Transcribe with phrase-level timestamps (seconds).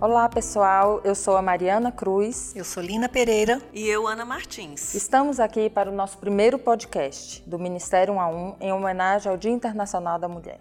[0.00, 1.00] Olá, pessoal.
[1.02, 2.54] Eu sou a Mariana Cruz.
[2.54, 3.60] Eu sou Lina Pereira.
[3.72, 4.94] E eu, Ana Martins.
[4.94, 9.36] Estamos aqui para o nosso primeiro podcast do Ministério 1 a 1 em homenagem ao
[9.36, 10.60] Dia Internacional da Mulher.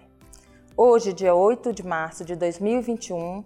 [0.75, 3.43] Hoje, dia 8 de março de 2021,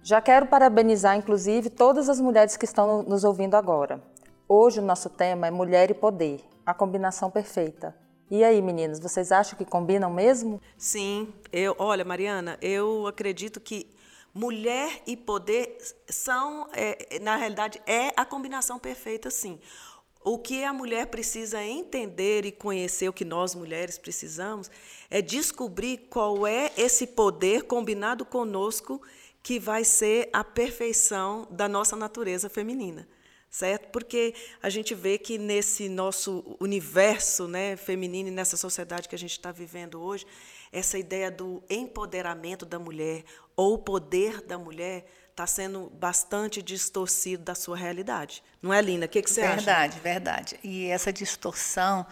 [0.00, 4.00] já quero parabenizar, inclusive, todas as mulheres que estão nos ouvindo agora.
[4.48, 7.96] Hoje o nosso tema é Mulher e Poder, a combinação perfeita.
[8.30, 10.60] E aí, meninas, vocês acham que combinam mesmo?
[10.78, 13.90] Sim, eu, olha, Mariana, eu acredito que
[14.34, 15.76] mulher e poder
[16.08, 19.58] são, é, na realidade, é a combinação perfeita, sim.
[20.24, 24.70] O que a mulher precisa entender e conhecer, o que nós mulheres precisamos,
[25.10, 29.02] é descobrir qual é esse poder combinado conosco
[29.42, 33.08] que vai ser a perfeição da nossa natureza feminina
[33.52, 33.90] certo?
[33.90, 39.18] Porque a gente vê que nesse nosso universo né, feminino e nessa sociedade que a
[39.18, 40.26] gente está vivendo hoje,
[40.72, 47.42] essa ideia do empoderamento da mulher ou o poder da mulher está sendo bastante distorcido
[47.42, 48.42] da sua realidade.
[48.60, 49.06] Não é, Lina?
[49.06, 50.00] O que, que você verdade, acha?
[50.00, 50.60] Verdade, verdade.
[50.62, 52.06] E essa distorção,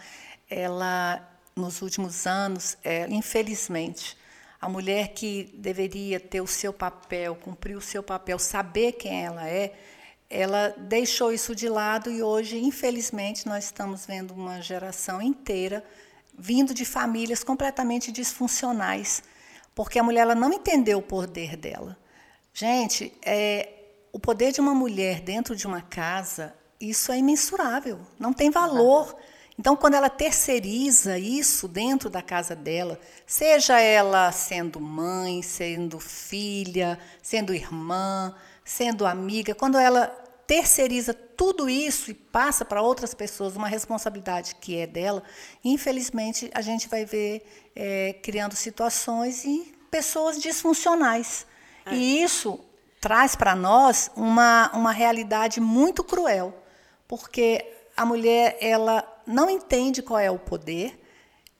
[0.49, 4.17] ela, nos últimos anos, é, infelizmente,
[4.59, 9.47] a mulher que deveria ter o seu papel, cumprir o seu papel, saber quem ela
[9.47, 9.73] é,
[10.29, 15.83] ela deixou isso de lado e hoje, infelizmente, nós estamos vendo uma geração inteira
[16.41, 19.21] vindo de famílias completamente disfuncionais,
[19.75, 21.95] porque a mulher ela não entendeu o poder dela.
[22.51, 23.69] Gente, é,
[24.11, 29.15] o poder de uma mulher dentro de uma casa, isso é imensurável, não tem valor.
[29.57, 36.97] Então, quando ela terceiriza isso dentro da casa dela, seja ela sendo mãe, sendo filha,
[37.21, 38.33] sendo irmã,
[38.65, 40.07] sendo amiga, quando ela
[40.51, 45.23] terceiriza tudo isso e passa para outras pessoas uma responsabilidade que é dela,
[45.63, 51.47] infelizmente a gente vai ver é, criando situações e pessoas disfuncionais.
[51.85, 51.95] É.
[51.95, 52.59] E isso
[52.99, 56.53] traz para nós uma, uma realidade muito cruel,
[57.07, 61.01] porque a mulher ela não entende qual é o poder.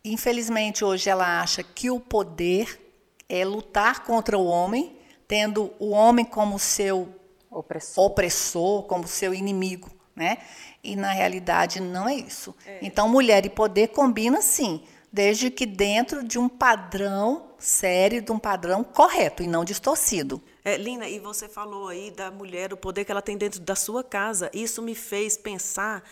[0.04, 2.94] Infelizmente hoje ela acha que o poder
[3.30, 5.00] é lutar contra o homem,
[5.30, 7.21] tendo o homem como seu
[7.52, 10.38] opressor, opressor como seu inimigo, né?
[10.82, 12.56] E na realidade não é isso.
[12.66, 12.80] É.
[12.82, 18.40] Então mulher e poder combina sim, desde que dentro de um padrão sério, de um
[18.40, 20.42] padrão correto e não distorcido.
[20.64, 23.76] É, Lina, e você falou aí da mulher, o poder que ela tem dentro da
[23.76, 24.50] sua casa.
[24.54, 26.04] Isso me fez pensar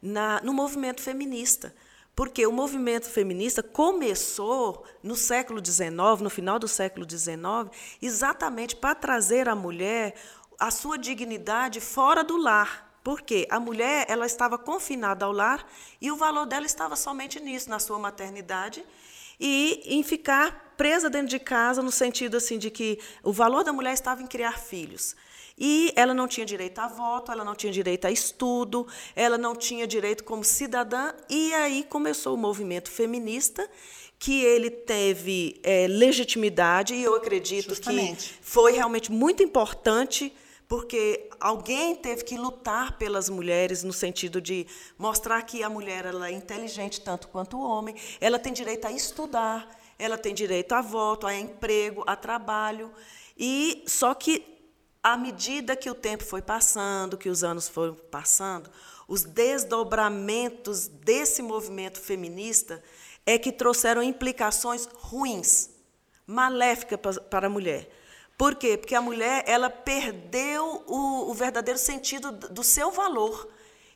[0.00, 1.74] na, no movimento feminista.
[2.14, 5.90] Porque o movimento feminista começou no século XIX,
[6.20, 7.36] no final do século XIX,
[8.00, 10.14] exatamente para trazer à mulher
[10.58, 12.92] a sua dignidade fora do lar.
[13.02, 15.66] Porque a mulher ela estava confinada ao lar
[16.00, 18.82] e o valor dela estava somente nisso, na sua maternidade
[19.38, 23.72] e em ficar presa dentro de casa no sentido assim de que o valor da
[23.72, 25.14] mulher estava em criar filhos.
[25.56, 29.54] E ela não tinha direito a voto, ela não tinha direito a estudo, ela não
[29.54, 31.12] tinha direito como cidadã.
[31.28, 33.68] E aí começou o movimento feminista,
[34.18, 38.30] que ele teve é, legitimidade, e eu acredito Justamente.
[38.30, 40.32] que foi realmente muito importante
[40.68, 44.66] porque alguém teve que lutar pelas mulheres no sentido de
[44.96, 48.92] mostrar que a mulher ela é inteligente tanto quanto o homem, ela tem direito a
[48.92, 52.90] estudar, ela tem direito a voto, a emprego, a trabalho.
[53.36, 54.54] E só que
[55.02, 58.70] à medida que o tempo foi passando, que os anos foram passando,
[59.06, 62.82] os desdobramentos desse movimento feminista
[63.26, 65.70] é que trouxeram implicações ruins,
[66.26, 67.88] maléficas para a mulher.
[68.36, 68.76] Por quê?
[68.76, 73.48] Porque a mulher ela perdeu o, o verdadeiro sentido do seu valor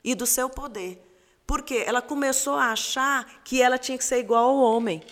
[0.02, 1.04] e do seu poder.
[1.46, 1.82] Por quê?
[1.86, 5.02] Ela começou a achar que ela tinha que ser igual ao homem.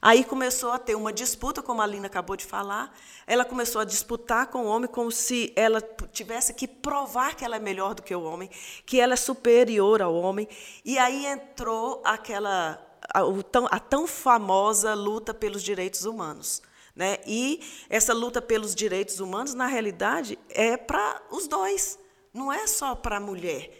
[0.00, 2.92] Aí começou a ter uma disputa, como a Lina acabou de falar.
[3.24, 5.80] Ela começou a disputar com o homem como se ela
[6.12, 8.50] tivesse que provar que ela é melhor do que o homem,
[8.84, 10.48] que ela é superior ao homem.
[10.84, 13.20] E aí entrou aquela a,
[13.70, 16.62] a tão famosa luta pelos direitos humanos.
[16.94, 17.18] Né?
[17.26, 21.98] E essa luta pelos direitos humanos, na realidade, é para os dois,
[22.32, 23.78] não é só para a mulher.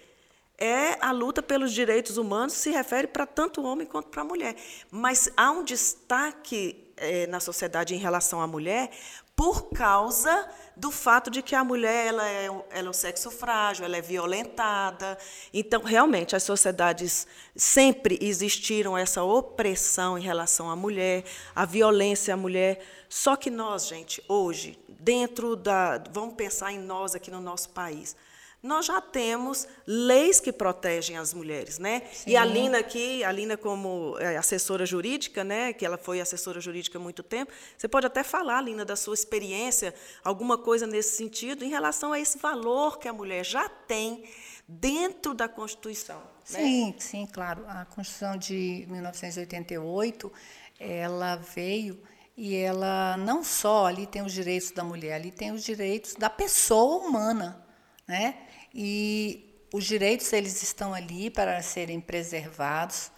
[0.58, 4.24] É a luta pelos direitos humanos se refere para tanto o homem quanto para a
[4.24, 4.54] mulher.
[4.90, 8.90] Mas há um destaque é, na sociedade em relação à mulher
[9.34, 13.84] por causa do fato de que a mulher ela é, ela é um sexo frágil,
[13.84, 15.18] ela é violentada.
[15.52, 21.24] Então, realmente, as sociedades sempre existiram essa opressão em relação à mulher,
[21.54, 22.84] a violência à mulher.
[23.08, 26.02] Só que nós, gente, hoje, dentro da.
[26.10, 28.16] Vamos pensar em nós aqui no nosso país.
[28.62, 32.02] Nós já temos leis que protegem as mulheres, né?
[32.12, 32.30] Sim.
[32.30, 36.60] E a Lina aqui, a Lina como é, assessora jurídica, né, que ela foi assessora
[36.60, 39.92] jurídica há muito tempo, você pode até falar, Lina, da sua experiência,
[40.22, 44.22] alguma coisa nesse sentido, em relação a esse valor que a mulher já tem
[44.68, 46.18] dentro da Constituição.
[46.18, 46.22] Né?
[46.44, 46.94] Sim, né?
[46.98, 47.64] sim, claro.
[47.66, 50.32] A Constituição de 1988,
[50.78, 52.00] ela veio
[52.36, 56.30] e ela não só ali tem os direitos da mulher, ali tem os direitos da
[56.30, 57.64] pessoa humana,
[58.06, 58.36] né?
[58.74, 63.10] E os direitos eles estão ali para serem preservados.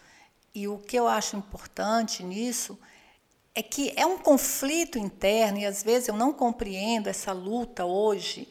[0.55, 2.79] E o que eu acho importante nisso
[3.55, 8.49] é que é um conflito interno e às vezes eu não compreendo essa luta hoje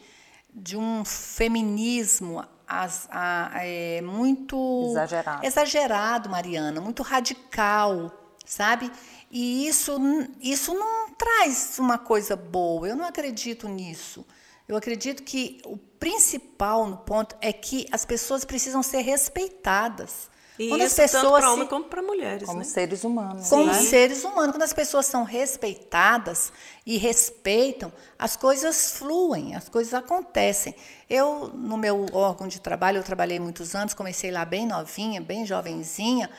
[0.53, 5.45] de um feminismo as, a, é, muito exagerado.
[5.45, 8.11] exagerado, Mariana, muito radical,
[8.45, 8.91] sabe?
[9.29, 9.97] E isso,
[10.39, 12.87] isso não traz uma coisa boa.
[12.87, 14.25] Eu não acredito nisso.
[14.67, 20.29] Eu acredito que o principal no ponto é que as pessoas precisam ser respeitadas.
[20.59, 22.45] E quando isso as pessoas tanto para homens como para mulheres.
[22.45, 22.65] Como né?
[22.65, 23.47] seres humanos.
[23.47, 23.73] Como né?
[23.73, 24.51] seres humanos.
[24.51, 26.51] Quando as pessoas são respeitadas
[26.85, 30.75] e respeitam, as coisas fluem, as coisas acontecem.
[31.09, 35.45] Eu, no meu órgão de trabalho, eu trabalhei muitos anos, comecei lá bem novinha, bem
[35.45, 36.29] jovenzinha,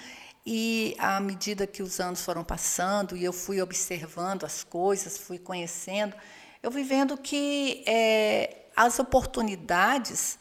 [0.44, 5.38] e à medida que os anos foram passando e eu fui observando as coisas, fui
[5.38, 6.14] conhecendo,
[6.62, 10.38] eu fui vendo que é, as oportunidades,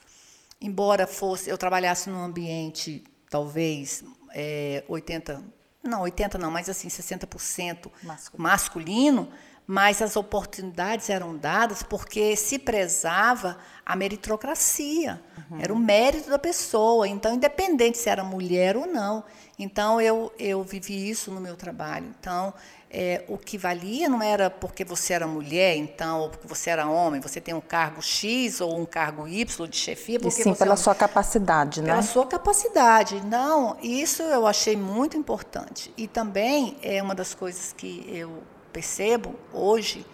[0.59, 4.03] embora fosse eu trabalhasse num ambiente talvez
[4.33, 5.43] é, 80,
[5.83, 8.43] não 80 não, mas assim 60% masculino.
[8.43, 9.29] masculino,
[9.65, 15.59] mas as oportunidades eram dadas porque se prezava a meritocracia, uhum.
[15.59, 19.23] era o mérito da pessoa, então independente se era mulher ou não.
[19.57, 22.13] Então eu eu vivi isso no meu trabalho.
[22.19, 22.53] Então
[22.93, 26.87] é, o que valia não era porque você era mulher, então, ou porque você era
[26.87, 30.19] homem, você tem um cargo X ou um cargo Y de chefia.
[30.19, 30.77] Porque e sim, pela é um...
[30.77, 31.89] sua capacidade, né?
[31.89, 33.19] Pela sua capacidade.
[33.25, 35.91] Não, isso eu achei muito importante.
[35.97, 40.05] E também é uma das coisas que eu percebo hoje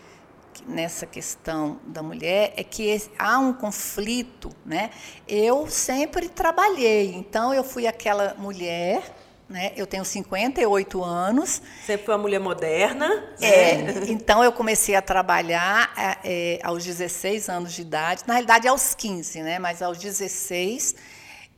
[0.66, 4.92] nessa questão da mulher é que há um conflito, né?
[5.28, 9.04] Eu sempre trabalhei, então eu fui aquela mulher
[9.50, 9.74] né?
[9.76, 11.62] Eu tenho 58 anos.
[11.86, 13.24] Sempre foi uma mulher moderna.
[13.42, 13.94] É, né?
[14.08, 18.94] então eu comecei a trabalhar é, é aos 16 anos de idade, na realidade aos
[18.94, 19.58] 15, né?
[19.58, 20.96] mas aos 16.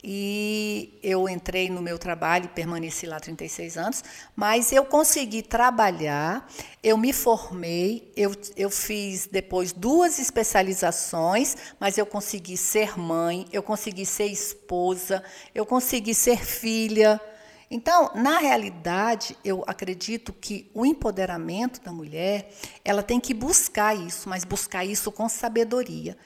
[0.03, 4.03] E eu entrei no meu trabalho e permaneci lá 36 anos,
[4.35, 6.49] mas eu consegui trabalhar,
[6.81, 13.61] eu me formei, eu, eu fiz depois duas especializações, mas eu consegui ser mãe, eu
[13.61, 15.23] consegui ser esposa,
[15.53, 17.21] eu consegui ser filha,
[17.71, 22.53] então, na realidade, eu acredito que o empoderamento da mulher,
[22.83, 26.17] ela tem que buscar isso, mas buscar isso com sabedoria.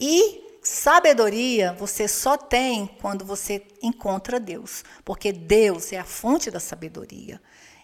[0.00, 6.58] E sabedoria você só tem quando você encontra Deus, porque Deus é a fonte da
[6.58, 7.38] sabedoria.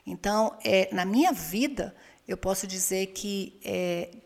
[0.06, 1.94] Então, é, na minha vida,
[2.26, 4.16] eu posso dizer que é,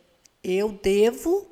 [0.44, 1.50] eu devo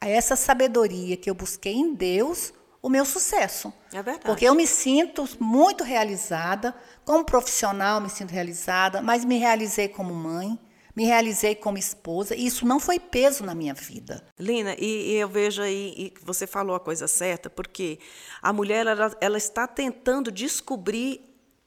[0.00, 2.52] a essa sabedoria que eu busquei em Deus
[2.84, 3.72] o meu sucesso.
[3.94, 4.26] É verdade.
[4.26, 10.12] Porque eu me sinto muito realizada, como profissional me sinto realizada, mas me realizei como
[10.12, 10.58] mãe,
[10.94, 14.22] me realizei como esposa, e isso não foi peso na minha vida.
[14.38, 17.98] Lina, e, e eu vejo aí, e você falou a coisa certa, porque
[18.42, 21.22] a mulher ela, ela está tentando descobrir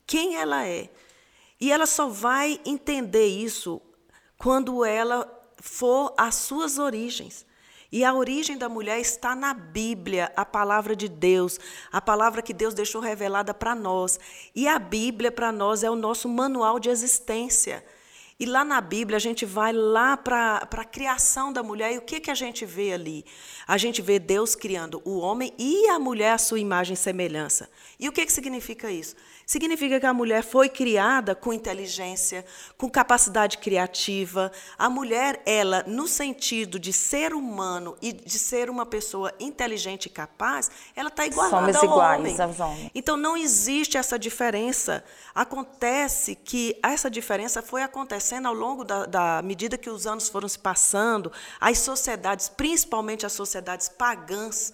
[0.06, 0.88] quem ela é.
[1.60, 3.82] E ela só vai entender isso
[4.38, 5.28] quando ela
[5.60, 7.44] for às suas origens.
[7.92, 11.58] E a origem da mulher está na Bíblia, a palavra de Deus,
[11.92, 14.20] a palavra que Deus deixou revelada para nós.
[14.54, 17.84] E a Bíblia, para nós, é o nosso manual de existência.
[18.40, 22.02] E lá na Bíblia, a gente vai lá para a criação da mulher, e o
[22.02, 23.26] que, que a gente vê ali?
[23.68, 27.68] A gente vê Deus criando o homem e a mulher à sua imagem e semelhança.
[28.00, 29.16] E o que, que significa isso?
[29.44, 32.46] Significa que a mulher foi criada com inteligência,
[32.78, 34.52] com capacidade criativa.
[34.78, 40.10] A mulher, ela, no sentido de ser humano e de ser uma pessoa inteligente e
[40.10, 42.42] capaz, ela está igualada Somos ao iguais homem.
[42.42, 42.92] aos homens.
[42.94, 45.04] Então não existe essa diferença.
[45.34, 50.48] Acontece que essa diferença foi acontecendo ao longo da, da medida que os anos foram
[50.48, 54.74] se passando, as sociedades, principalmente as sociedades pagãs,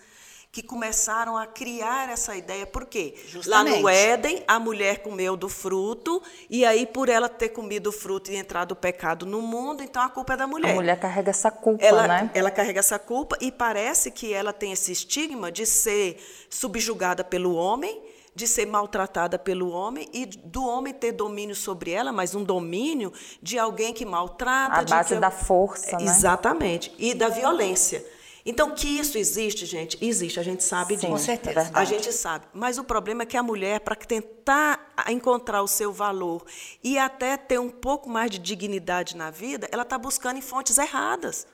[0.53, 2.67] que começaram a criar essa ideia.
[2.67, 3.15] Por quê?
[3.27, 3.74] Justamente.
[3.74, 7.91] Lá no Éden, a mulher comeu do fruto, e aí, por ela ter comido o
[7.91, 10.74] fruto e entrado o pecado no mundo, então a culpa é da mulher.
[10.74, 12.29] A mulher carrega essa culpa, ela, né?
[12.36, 17.55] Ela carrega essa culpa, e parece que ela tem esse estigma de ser subjugada pelo
[17.55, 18.00] homem,
[18.36, 23.13] de ser maltratada pelo homem e do homem ter domínio sobre ela, mas um domínio
[23.42, 24.80] de alguém que maltrata.
[24.80, 25.20] A base que...
[25.20, 26.04] da força, né?
[26.04, 26.94] Exatamente.
[26.98, 28.04] E da violência.
[28.46, 31.12] Então, que isso existe, gente, existe, a gente sabe Sim, disso.
[31.12, 31.62] Com certeza.
[31.62, 31.72] é.
[31.74, 32.46] A gente sabe.
[32.54, 36.44] Mas o problema é que a mulher, para tentar encontrar o seu valor
[36.84, 40.78] e até ter um pouco mais de dignidade na vida, ela está buscando em fontes
[40.78, 41.48] erradas.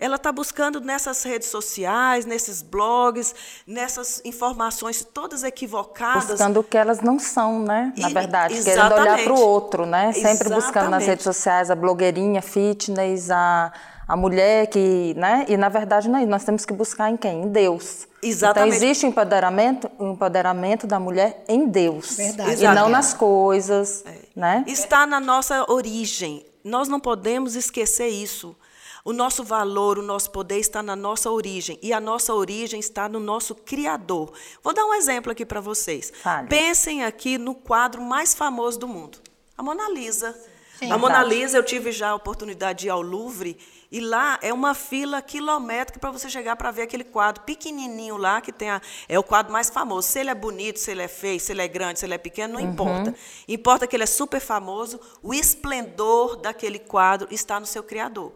[0.00, 3.34] Ela está buscando nessas redes sociais, nesses blogs,
[3.66, 6.24] nessas informações todas equivocadas.
[6.26, 7.92] Buscando o que elas não são, né?
[7.98, 9.24] Na E- verdade, querendo olhar exatamente.
[9.24, 10.12] para o outro, né?
[10.12, 10.64] Sempre buscando nas
[11.02, 11.06] Exatamente.
[11.06, 13.70] redes sociais a blogueirinha fitness, a,
[14.08, 15.44] a mulher que, né?
[15.46, 16.30] E na verdade não é isso.
[16.30, 17.42] Nós temos que buscar em quem?
[17.42, 18.08] Em Deus.
[18.22, 18.74] Exatamente.
[18.76, 22.16] Então existe o empoderamento, o empoderamento da mulher em Deus.
[22.16, 22.64] Verdade.
[22.64, 24.02] E não nas coisas,
[24.34, 24.64] né?
[24.66, 26.44] Está na nossa origem.
[26.64, 28.56] Nós não podemos esquecer isso.
[29.04, 31.78] O nosso valor, o nosso poder está na nossa origem.
[31.82, 34.32] E a nossa origem está no nosso Criador.
[34.62, 36.12] Vou dar um exemplo aqui para vocês.
[36.22, 36.48] Fale.
[36.48, 39.18] Pensem aqui no quadro mais famoso do mundo:
[39.56, 40.38] a Mona Lisa.
[40.78, 40.90] Sim.
[40.90, 41.22] a Mona.
[41.22, 43.58] Lisa, eu tive já a oportunidade de ir ao Louvre.
[43.92, 48.40] E lá é uma fila quilométrica para você chegar para ver aquele quadro pequenininho lá,
[48.40, 50.06] que tem a, é o quadro mais famoso.
[50.06, 52.18] Se ele é bonito, se ele é feio, se ele é grande, se ele é
[52.18, 53.12] pequeno, não importa.
[53.48, 58.32] Importa que ele é super famoso, o esplendor daquele quadro está no seu criador.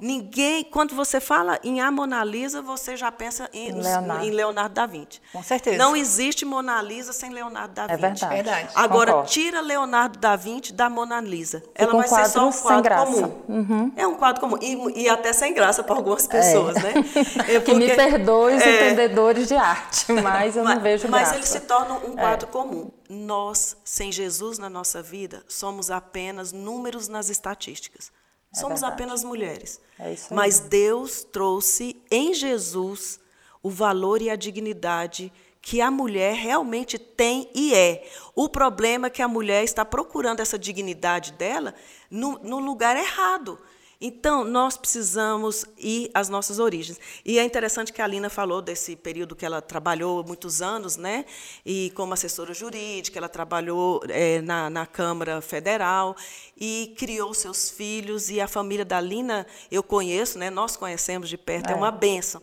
[0.00, 4.24] Ninguém, quando você fala em a Mona Lisa, você já pensa em, Leonardo.
[4.24, 5.20] em Leonardo da Vinci.
[5.32, 5.76] Com certeza.
[5.78, 8.00] Não existe Mona Lisa sem Leonardo da É Vinci.
[8.00, 8.34] verdade.
[8.34, 8.68] Verdade.
[8.74, 9.30] Agora, Concordo.
[9.32, 11.62] tira Leonardo da Vinci da Mona Lisa.
[11.74, 13.28] Ela um vai ser só um quadro sem quadro graça.
[13.46, 13.92] comum.
[13.96, 14.58] É um quadro comum.
[14.60, 16.92] E, e até sem graça para algumas pessoas, né?
[17.48, 21.08] É que me porque- perdoe os é, entendedores de arte, mas eu não mas, vejo
[21.08, 21.34] mas graça.
[21.36, 22.90] ele se torna um quadro comum.
[23.08, 28.10] Nós, sem Jesus na nossa vida, somos apenas números nas estatísticas.
[28.52, 29.02] Somos verdade.
[29.02, 29.80] apenas mulheres.
[29.98, 30.36] É isso aí.
[30.36, 33.20] mas Deus trouxe em Jesus
[33.62, 38.08] o valor e a dignidade que a mulher realmente tem e é.
[38.34, 41.74] O problema é que a mulher está procurando essa dignidade dela
[42.10, 43.58] no, no lugar errado.
[44.00, 47.00] Então, nós precisamos ir às nossas origens.
[47.24, 51.24] E é interessante que a Alina falou desse período que ela trabalhou muitos anos, né?
[51.66, 56.14] E como assessora jurídica, ela trabalhou eh, na, na Câmara Federal
[56.56, 58.30] e criou seus filhos.
[58.30, 60.48] E a família da Alina, eu conheço, né?
[60.48, 61.74] Nós conhecemos de perto, é, É.
[61.74, 62.40] uma benção.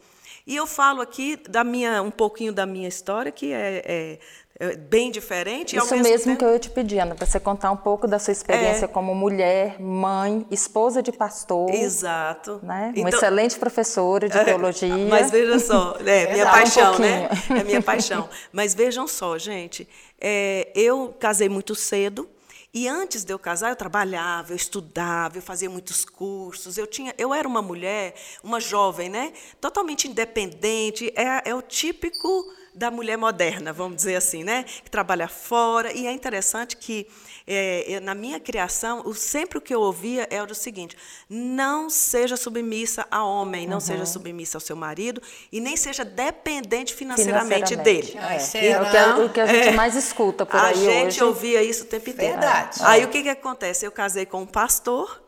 [0.48, 4.20] E eu falo aqui da minha, um pouquinho da minha história, que é, é-
[4.60, 5.76] é bem diferente.
[5.76, 8.08] Isso mesmo mesmo tempo- que eu ia te pedir, Ana, para você contar um pouco
[8.08, 8.88] da sua experiência É.
[8.88, 12.60] como mulher, mãe, esposa de pastor, Exato.
[12.64, 12.94] né?
[12.96, 14.96] Uma Então- excelente professora de É, teologia.
[15.10, 17.30] Mas veja só, é minha Fala um paixão, né?
[17.60, 18.30] É minha paixão.
[18.54, 19.88] Mas vejam só, gente,
[20.22, 22.30] é, eu casei muito cedo.
[22.78, 26.78] E antes de eu casar, eu trabalhava, eu estudava, eu fazia muitos cursos.
[26.78, 28.14] Eu tinha, eu era uma mulher,
[28.44, 29.32] uma jovem, né?
[29.62, 31.10] Totalmente independente.
[31.16, 34.64] É, é o típico da mulher moderna, vamos dizer assim, né?
[34.84, 35.94] Que trabalha fora.
[35.94, 37.08] E é interessante que
[37.48, 40.98] é, na minha criação, o- sempre o que eu ouvia era o seguinte:
[41.30, 46.94] não seja submissa a homem, não seja submissa ao seu marido e nem seja dependente
[46.94, 48.12] financeiramente, Financeiramente.
[48.14, 48.20] dele.
[48.20, 48.98] Ai, É, será?
[48.98, 51.24] é o que, a- a gente mais escuta por a aí gente hoje.
[51.24, 52.34] ouvia isso o tempo inteiro.
[52.34, 52.80] Verdade.
[52.82, 53.86] Aí o que, que acontece?
[53.86, 55.24] Eu casei com um pastor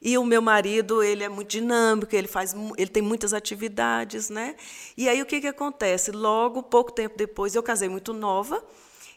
[0.00, 4.54] e o meu marido ele é muito dinâmico, ele faz, ele tem muitas atividades, né?
[4.96, 6.12] E aí o que, que acontece?
[6.12, 8.64] Logo, pouco tempo depois, eu casei muito nova.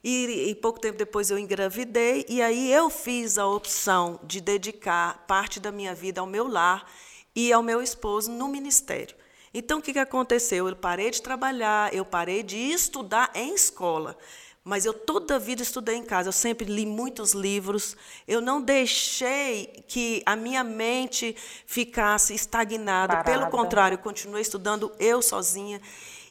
[0.03, 5.25] E, e pouco tempo depois eu engravidei, e aí eu fiz a opção de dedicar
[5.27, 6.89] parte da minha vida ao meu lar
[7.35, 9.15] e ao meu esposo no ministério.
[9.53, 10.67] Então, o que, que aconteceu?
[10.67, 14.17] Eu parei de trabalhar, eu parei de estudar em escola.
[14.63, 18.61] Mas eu toda a vida estudei em casa, eu sempre li muitos livros, eu não
[18.61, 23.51] deixei que a minha mente ficasse estagnada, pelo Parada.
[23.51, 25.81] contrário, eu continuei estudando eu sozinha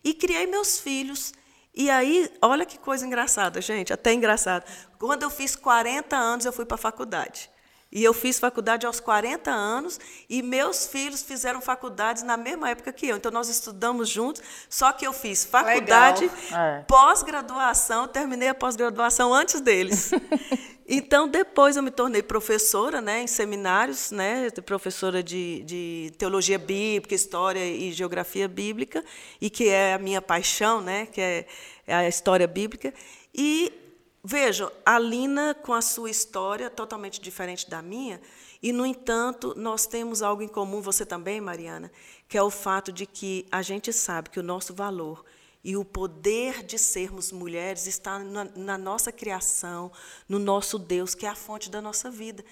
[0.05, 1.33] e criei meus filhos.
[1.75, 4.65] E aí, olha que coisa engraçada, gente, até engraçado.
[4.99, 7.51] Quando eu fiz 40 anos, eu fui para a faculdade.
[7.93, 12.93] E eu fiz faculdade aos 40 anos e meus filhos fizeram faculdades na mesma época
[12.93, 13.17] que eu.
[13.17, 16.85] Então, nós estudamos juntos, só que eu fiz faculdade, É.
[16.87, 20.11] pós-graduação, terminei a pós-graduação antes deles.
[20.93, 27.15] Então, depois eu me tornei professora né, em seminários, né, professora de, de teologia bíblica,
[27.15, 29.05] história e geografia bíblica,
[29.41, 31.47] e que é a minha paixão, né, que é,
[31.87, 32.93] é a história bíblica.
[33.33, 33.73] E
[34.23, 38.21] vejam, a Lina, com a sua história totalmente diferente da minha,
[38.63, 41.91] e, no entanto, nós temos algo em comum, você também, Mariana,
[42.29, 45.25] que é o fato de que a gente sabe que o nosso valor
[45.63, 49.91] e o poder de sermos mulheres está na, na, nossa criação,
[50.29, 52.45] no nosso Deus, que é a fonte da nossa vida.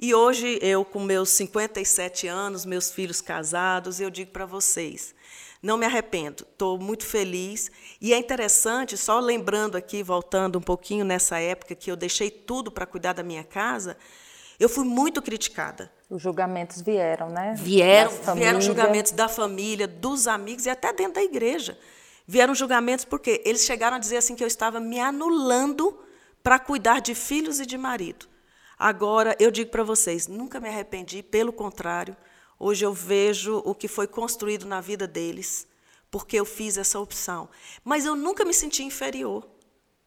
[0.00, 5.14] E hoje, eu, com meus 57 anos, meus filhos casados, eu digo para vocês:
[5.64, 7.70] não me arrependo, estou muito feliz.
[7.98, 12.70] E é interessante, só lembrando aqui, voltando um pouquinho nessa época que eu deixei tudo
[12.70, 13.96] para cuidar da minha casa,
[14.60, 15.90] eu fui muito criticada.
[16.10, 17.54] Os julgamentos vieram, né?
[17.56, 21.78] Vieram, vieram julgamentos da família, dos amigos e até dentro da igreja.
[22.26, 25.98] Vieram julgamentos porque eles chegaram a dizer assim que eu estava me anulando
[26.42, 28.26] para cuidar de filhos e de marido.
[28.78, 32.14] Agora, eu digo para vocês, nunca me arrependi, pelo contrário,
[32.58, 35.66] hoje eu vejo o que foi construído na vida deles,
[36.10, 37.48] porque eu fiz essa opção.
[37.82, 39.46] Mas eu nunca me senti inferior.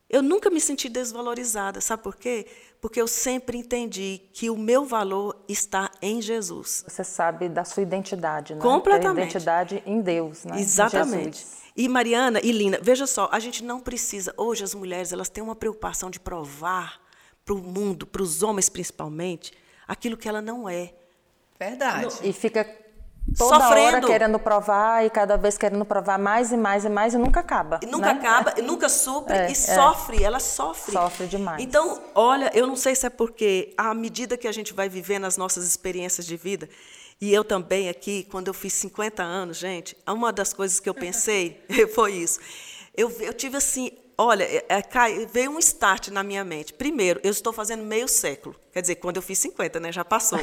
[0.09, 1.81] Eu nunca me senti desvalorizada.
[1.81, 2.47] Sabe por quê?
[2.79, 6.85] Porque eu sempre entendi que o meu valor está em Jesus.
[6.87, 8.61] Você sabe da sua identidade, né?
[8.61, 9.19] Completamente.
[9.19, 10.61] A identidade em Deus, né?
[10.61, 11.45] Exatamente.
[11.75, 14.33] E Mariana e Lina, veja só, a gente não precisa.
[14.37, 17.01] Hoje as mulheres elas têm uma preocupação de provar
[17.43, 19.51] para o mundo, para os homens principalmente,
[19.87, 20.93] aquilo que ela não é.
[21.59, 22.15] Verdade.
[22.23, 22.63] E fica
[23.35, 23.97] toda Sofrendo.
[23.97, 27.39] hora querendo provar e cada vez querendo provar mais e mais e mais e nunca
[27.39, 27.79] acaba.
[27.81, 28.19] E nunca né?
[28.19, 29.55] acaba, e nunca supre É, e é.
[29.55, 30.93] sofre, ela sofre.
[30.93, 31.61] Sofre demais.
[31.61, 35.25] Então, olha, eu não sei se é porque à medida que a gente vai vivendo
[35.25, 36.69] as nossas experiências de vida,
[37.19, 40.93] e eu também aqui, quando eu fiz 50 anos, gente, uma das coisas que eu
[40.93, 42.39] pensei foi isso.
[42.95, 46.73] Eu, eu tive assim, olha, é, é, cai- veio um start na minha mente.
[46.73, 48.55] Primeiro, eu estou fazendo meio século.
[48.71, 50.39] Quer dizer, quando eu fiz 50, né, já passou.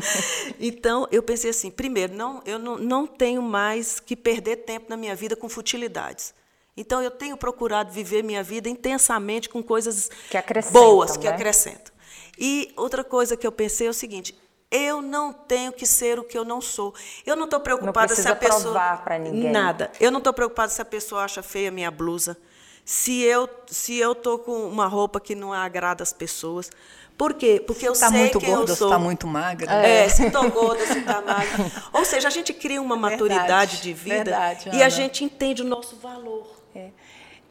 [0.58, 4.96] então, eu pensei assim, primeiro, não, eu não, não tenho mais que perder tempo na
[4.96, 6.34] minha vida com futilidades.
[6.76, 10.38] Então, eu tenho procurado viver minha vida intensamente com coisas Que
[10.72, 11.34] boas, que né?
[11.34, 11.92] acrescentam.
[12.38, 14.34] E outra coisa que eu pensei é o seguinte:
[14.70, 16.94] eu não tenho que ser o que eu não sou.
[17.26, 18.60] Eu não estou preocupada se precisa a pessoa.
[18.72, 19.50] provar ninguém.
[19.50, 19.90] Nada.
[20.00, 22.36] Eu não estou preocupada se a pessoa acha feia a minha blusa.
[22.84, 26.70] Se eu se eu tô com uma roupa que não agrada as pessoas.
[27.16, 27.62] Por quê?
[27.66, 28.88] Porque eu Está sei muito quem gorda, eu se sou.
[28.88, 29.70] está muito magra.
[29.70, 31.70] É, se estou gorda, se está magra.
[31.92, 35.60] Ou seja, a gente cria uma maturidade Verdade, de vida verdade, e a gente entende
[35.60, 36.46] o nosso valor.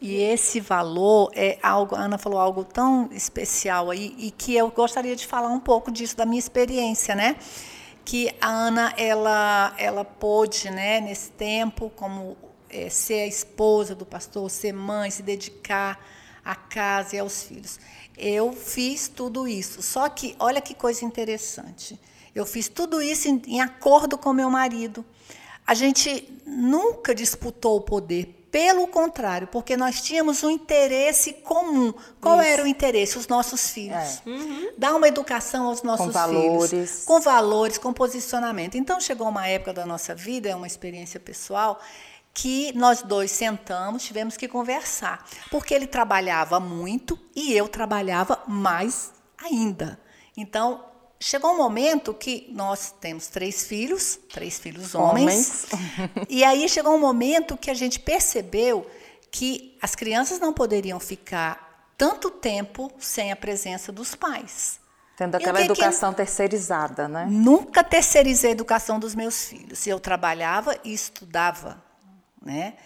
[0.02, 4.70] E esse valor é algo, a Ana falou algo tão especial aí, e que eu
[4.70, 7.36] gostaria de falar um pouco disso, da minha experiência, né?
[8.06, 12.38] Que a Ana, ela, ela pôde, né, nesse tempo, como
[12.70, 16.04] eh, ser a esposa do pastor, ser mãe, se dedicar
[16.44, 17.80] à casa e aos filhos.
[18.18, 22.00] Eu fiz tudo isso, só que, olha que coisa interessante,
[22.36, 25.06] eu fiz tudo isso em, em acordo com meu marido.
[25.66, 31.94] A gente nunca disputou o poder, pelo contrário, porque nós tínhamos um interesse comum.
[32.20, 33.18] Qual era o interesse?
[33.18, 34.22] Os nossos filhos.
[34.78, 36.70] Dar uma educação aos nossos Com valores.
[36.72, 37.04] filhos.
[37.06, 38.76] Com valores, com posicionamento.
[38.76, 41.80] Então chegou uma época da nossa vida, é uma experiência pessoal,
[42.34, 45.26] que nós dois sentamos, tivemos que conversar.
[45.52, 50.00] Porque ele trabalhava muito e eu trabalhava mais ainda.
[50.38, 50.86] Então,
[51.20, 55.66] chegou um momento que nós temos três filhos, três filhos homens.
[56.30, 58.90] e aí chegou um momento que a gente percebeu
[59.32, 64.80] que as crianças não poderiam ficar tanto tempo sem a presença dos pais.
[65.18, 67.28] Tendo aquela que que- educação terceirizada, né?
[67.30, 69.86] Nunca terceirizei a educação dos meus filhos.
[69.86, 71.84] Eu trabalhava e estudava,
[72.42, 72.78] né?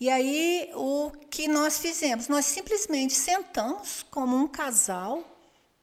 [0.00, 2.28] E aí o que nós fizemos?
[2.28, 5.22] Nós simplesmente sentamos como um casal,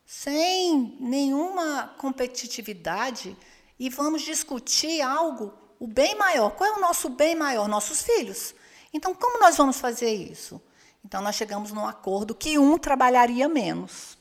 [0.05, 3.35] sem nenhuma competitividade,
[3.79, 6.51] e vamos discutir algo, o bem maior.
[6.51, 7.67] Qual é o nosso bem maior?
[7.67, 8.53] Nossos filhos.
[8.93, 10.61] Então, como nós vamos fazer isso?
[11.03, 14.17] Então, nós chegamos num acordo que um trabalharia menos.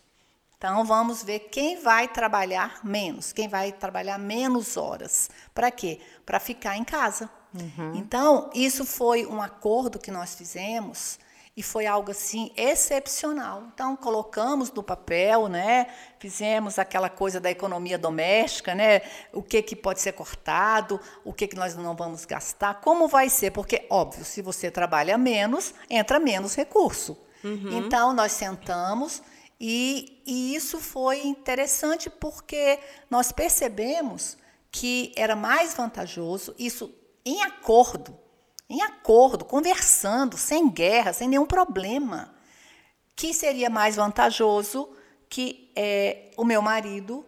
[0.57, 5.29] Então, vamos ver quem vai trabalhar menos, quem vai trabalhar menos horas.
[5.53, 6.01] Para quê?
[6.25, 7.29] Para ficar em casa.
[7.95, 11.19] Então, isso foi um acordo que nós fizemos
[11.57, 13.65] e foi algo assim excepcional.
[13.75, 15.89] Então, colocamos no papel, né?
[16.19, 19.03] Fizemos aquela coisa da economia doméstica, né?
[19.33, 23.29] O que, que pode ser cortado, o que, que nós não vamos gastar, como vai
[23.29, 27.19] ser, porque, óbvio, se você trabalha menos, entra menos recurso.
[27.77, 29.23] Então, nós sentamos
[29.61, 32.79] e, e isso foi interessante porque
[33.11, 34.39] nós percebemos
[34.71, 38.17] que era mais vantajoso, isso em acordo,
[38.69, 42.35] em acordo, conversando, sem guerra, sem nenhum problema,
[43.17, 44.89] que seria mais vantajoso
[45.29, 47.25] que eh, o meu marido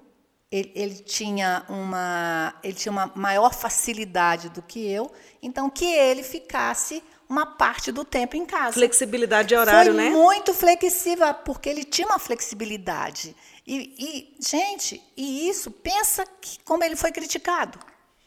[0.51, 5.11] ele, ele tinha uma ele tinha uma maior facilidade do que eu,
[5.43, 8.75] então que ele ficasse uma parte do tempo em casa.
[8.75, 10.11] Flexibilidade de horário, Foi né?
[10.11, 13.35] muito flexível, porque ele tinha uma flexibilidade.
[13.67, 17.79] E, e, gente, e isso, pensa que, como ele foi criticado.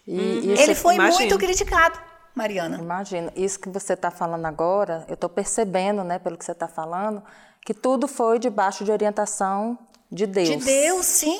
[0.07, 1.19] E isso ele foi imagino.
[1.19, 1.99] muito criticado,
[2.33, 2.77] Mariana.
[2.77, 6.67] Imagina, isso que você está falando agora, eu estou percebendo, né, pelo que você está
[6.67, 7.23] falando,
[7.65, 9.77] que tudo foi debaixo de orientação
[10.11, 10.49] de Deus.
[10.49, 11.39] De Deus, sim.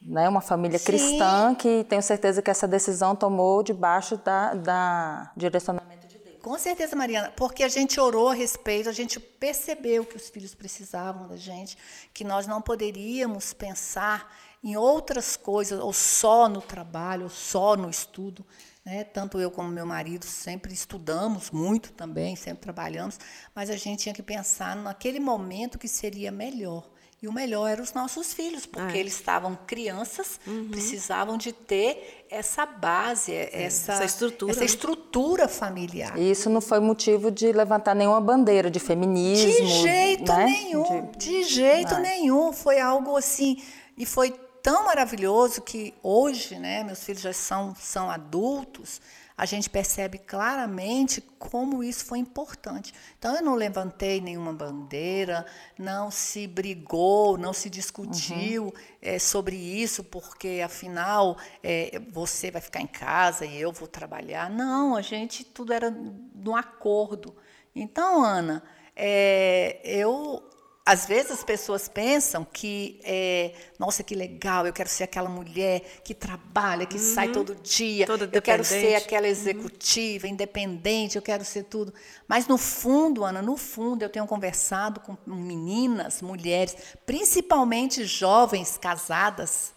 [0.00, 0.84] Né, uma família Sim.
[0.84, 6.36] cristã que tenho certeza que essa decisão tomou debaixo da, da direcionamento de Deus.
[6.42, 10.54] Com certeza, Mariana, porque a gente orou a respeito, a gente percebeu que os filhos
[10.54, 11.78] precisavam da gente,
[12.12, 14.30] que nós não poderíamos pensar
[14.64, 18.44] em outras coisas, ou só no trabalho, ou só no estudo.
[18.82, 19.04] Né?
[19.04, 23.18] Tanto eu como meu marido sempre estudamos muito também, sempre trabalhamos,
[23.54, 26.88] mas a gente tinha que pensar naquele momento que seria melhor.
[27.22, 29.00] E o melhor eram os nossos filhos, porque é.
[29.00, 30.68] eles estavam crianças, uhum.
[30.68, 34.66] precisavam de ter essa base, essa, essa, estrutura, essa né?
[34.66, 36.18] estrutura familiar.
[36.18, 39.50] E isso não foi motivo de levantar nenhuma bandeira de feminismo.
[39.50, 40.44] De jeito né?
[40.44, 42.52] nenhum, de, de jeito nenhum.
[42.52, 43.56] Foi algo assim,
[43.96, 44.30] e foi
[44.64, 48.98] tão maravilhoso que hoje, né, meus filhos já são, são adultos,
[49.36, 52.94] a gente percebe claramente como isso foi importante.
[53.18, 55.44] Então, eu não levantei nenhuma bandeira,
[55.78, 58.72] não se brigou, não se discutiu uhum.
[59.02, 64.48] é, sobre isso, porque, afinal, é, você vai ficar em casa e eu vou trabalhar.
[64.48, 67.36] Não, a gente, tudo era no acordo.
[67.74, 68.62] Então, Ana,
[68.96, 70.42] é, eu
[70.86, 75.80] às vezes as pessoas pensam que, é, nossa, que legal, eu quero ser aquela mulher
[76.04, 77.14] que trabalha, que uhum.
[77.14, 79.32] sai todo dia, eu quero ser aquela uhum.
[79.32, 80.34] executiva, uhum.
[80.34, 81.94] independente, eu quero ser tudo.
[82.28, 89.72] Mas no fundo, Ana, no fundo, eu tenho conversado com meninas, mulheres, principalmente jovens casadas,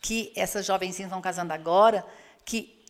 [0.00, 2.06] que essas jovenzinhas estão casando agora,
[2.44, 2.84] que,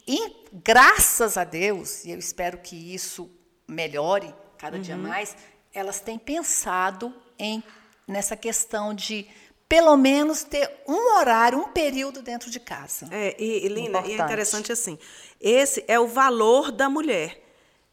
[0.53, 3.31] graças a Deus, e eu espero que isso
[3.67, 4.83] melhore cada uhum.
[4.83, 5.35] dia mais,
[5.73, 7.63] elas têm pensado em
[8.07, 9.27] nessa questão de
[9.69, 13.09] pelo menos ter um horário, um período dentro de casa.
[13.11, 14.99] É, e, e Linda, e é interessante assim,
[15.41, 17.41] esse é o valor da mulher.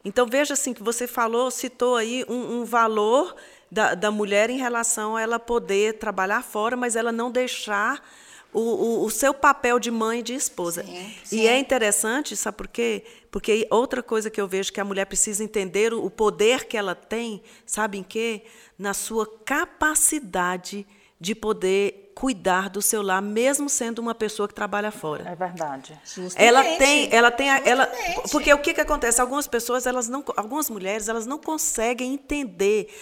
[0.03, 3.35] Então veja assim que você falou, citou aí um, um valor
[3.71, 8.03] da, da mulher em relação a ela poder trabalhar fora, mas ela não deixar
[8.51, 10.83] o, o, o, seu papel de mãe e de esposa.
[10.83, 11.39] Sim, sim.
[11.39, 13.05] E é interessante, sabe por quê?
[13.31, 16.95] Porque outra coisa que eu vejo que a mulher precisa entender o poder que ela
[16.95, 18.43] tem, sabe em quê?
[18.77, 20.85] Na sua capacidade
[21.19, 25.23] de poder cuidar do seu lar, mesmo sendo uma pessoa que trabalha fora.
[25.29, 25.97] É verdade.
[26.03, 26.36] Justamente.
[26.38, 27.89] Ela tem, ela tem, ela,
[28.29, 29.21] porque o que que acontece?
[29.21, 32.93] Algumas pessoas, elas não, algumas mulheres, elas não conseguem entender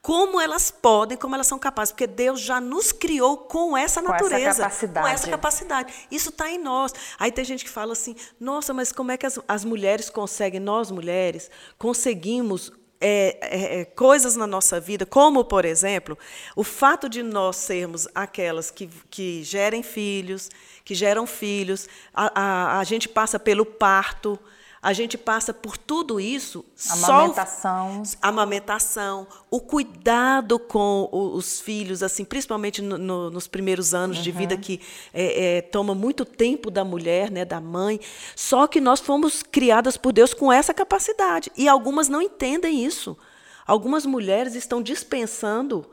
[0.00, 4.28] como elas podem, como elas são capazes, porque Deus já nos criou com essa natureza,
[4.28, 5.06] com essa capacidade.
[5.06, 5.94] Com essa capacidade.
[6.08, 6.94] Isso está em nós.
[7.18, 10.60] Aí tem gente que fala assim: nossa, mas como é que as, as mulheres conseguem,
[10.60, 12.70] nós mulheres, conseguimos
[13.02, 16.16] é, é, é, coisas na nossa vida, como, por exemplo,
[16.54, 20.48] o fato de nós sermos aquelas que, que gerem filhos,
[20.84, 24.38] que geram filhos, a, a, a gente passa pelo parto,
[24.82, 26.64] a gente passa por tudo isso.
[26.90, 28.04] Amamentação.
[28.04, 34.22] Só, amamentação, o cuidado com os filhos, assim, principalmente no, no, nos primeiros anos uhum.
[34.24, 34.80] de vida, que
[35.14, 38.00] é, é, toma muito tempo da mulher, né, da mãe.
[38.34, 41.52] Só que nós fomos criadas por Deus com essa capacidade.
[41.56, 43.16] E algumas não entendem isso.
[43.64, 45.88] Algumas mulheres estão dispensando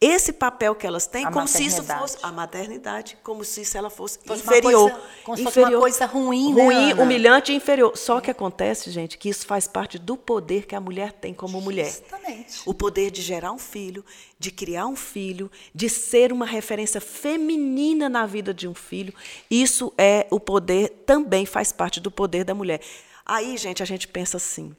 [0.00, 3.76] esse papel que elas têm, a como se isso fosse a maternidade, como se isso
[3.76, 7.54] ela fosse, fosse inferior, coisa, como se fosse uma coisa ruim, ruim, né, humilhante e
[7.54, 7.94] inferior.
[7.98, 11.60] Só que acontece, gente, que isso faz parte do poder que a mulher tem como
[11.60, 11.90] mulher.
[11.90, 12.62] Justamente.
[12.64, 14.02] O poder de gerar um filho,
[14.38, 19.12] de criar um filho, de ser uma referência feminina na vida de um filho.
[19.50, 22.80] Isso é o poder, também faz parte do poder da mulher.
[23.26, 24.74] Aí, gente, a gente pensa assim,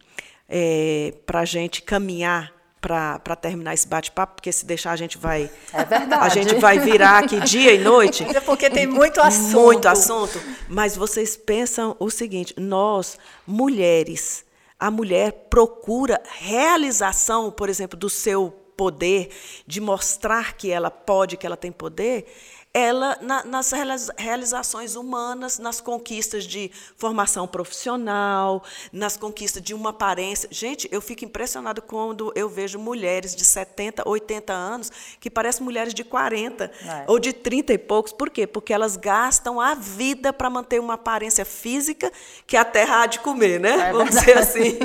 [0.49, 5.49] é, para a gente caminhar para terminar esse bate-papo, porque se deixar a gente vai.
[5.71, 6.25] É verdade.
[6.25, 8.23] A gente vai virar aqui dia e noite.
[8.23, 9.61] É porque tem muito assunto.
[9.61, 10.41] Muito assunto.
[10.67, 14.43] Mas vocês pensam o seguinte: nós, mulheres,
[14.79, 19.29] a mulher procura realização, por exemplo, do seu poder,
[19.67, 22.25] de mostrar que ela pode, que ela tem poder,
[22.73, 23.71] ela na, nas
[24.17, 30.47] realizações humanas, nas conquistas de formação profissional, nas conquistas de uma aparência.
[30.49, 35.93] Gente, eu fico impressionado quando eu vejo mulheres de 70, 80 anos que parecem mulheres
[35.93, 37.03] de 40 é.
[37.07, 38.13] ou de 30 e poucos.
[38.13, 38.47] Por quê?
[38.47, 42.11] Porque elas gastam a vida para manter uma aparência física
[42.47, 43.89] que a terra há de comer, né?
[43.89, 44.77] É Vamos dizer assim.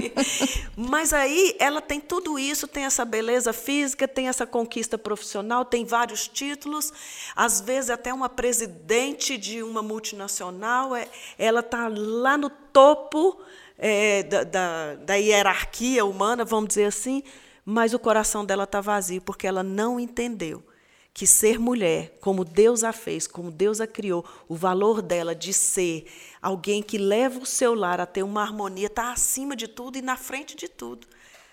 [0.77, 5.85] Mas aí ela tem tudo isso, tem essa beleza física, tem essa conquista profissional, tem
[5.85, 6.92] vários títulos,
[7.37, 11.09] às vezes vezes até uma presidente de uma multinacional, é,
[11.39, 13.39] ela está lá no topo
[13.79, 17.23] é, da, da, da hierarquia humana, vamos dizer assim,
[17.65, 20.65] mas o coração dela está vazio, porque ela não entendeu
[21.12, 25.53] que ser mulher, como Deus a fez, como Deus a criou, o valor dela de
[25.53, 26.07] ser
[26.41, 30.03] alguém que leva o seu lar a ter uma harmonia, está acima de tudo e
[30.03, 31.07] na frente de tudo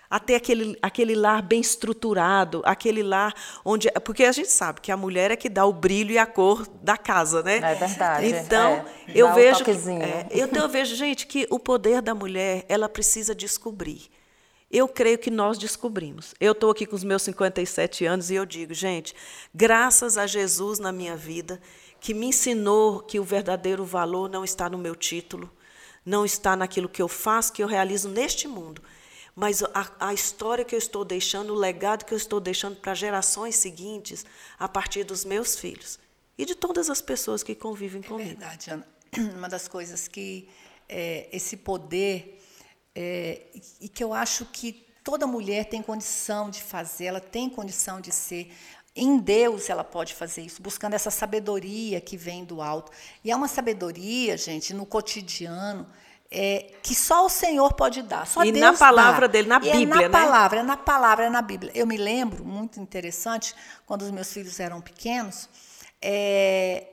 [0.08, 3.90] a ter aquele, aquele lar bem estruturado, aquele lar onde.
[4.04, 6.66] Porque a gente sabe que a mulher é que dá o brilho e a cor
[6.82, 7.56] da casa, né?
[7.56, 8.26] É verdade.
[8.26, 9.64] Então, é, eu vejo.
[9.64, 14.10] Que, é, eu, eu vejo, gente, que o poder da mulher, ela precisa descobrir.
[14.70, 16.34] Eu creio que nós descobrimos.
[16.40, 19.14] Eu estou aqui com os meus 57 anos e eu digo, gente,
[19.54, 21.60] graças a Jesus na minha vida,
[22.00, 25.50] que me ensinou que o verdadeiro valor não está no meu título,
[26.04, 28.82] não está naquilo que eu faço, que eu realizo neste mundo,
[29.34, 32.94] mas a, a história que eu estou deixando, o legado que eu estou deixando para
[32.94, 34.24] gerações seguintes,
[34.58, 35.98] a partir dos meus filhos
[36.36, 38.28] e de todas as pessoas que convivem é comigo.
[38.28, 38.86] Verdade, Ana.
[39.36, 40.48] Uma das coisas que
[40.88, 42.40] é, esse poder
[42.94, 43.46] é,
[43.80, 48.12] e que eu acho que toda mulher tem condição de fazer, ela tem condição de
[48.12, 48.52] ser.
[48.96, 52.92] Em Deus ela pode fazer isso, buscando essa sabedoria que vem do alto.
[53.24, 55.86] E é uma sabedoria, gente, no cotidiano,
[56.36, 58.26] é, que só o Senhor pode dar.
[58.26, 59.32] Só e Deus na palavra dá.
[59.32, 60.08] dele, na E Bíblia, é na né?
[60.08, 61.70] palavra, é na palavra, é na Bíblia.
[61.72, 63.54] Eu me lembro, muito interessante,
[63.86, 65.48] quando os meus filhos eram pequenos,
[66.02, 66.88] é,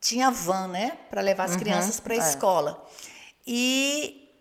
[0.00, 2.20] tinha van, né, para levar as crianças para a é.
[2.20, 2.82] escola.
[3.46, 4.32] E